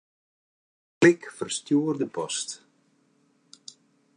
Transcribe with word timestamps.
Klik 0.99 1.27
Ferstjoerde 1.35 2.07
post. 2.17 2.57